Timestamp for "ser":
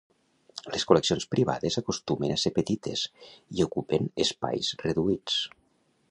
2.43-2.51